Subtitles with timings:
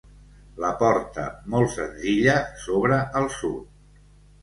[0.63, 4.05] La porta, molt senzilla, s'obre al sud.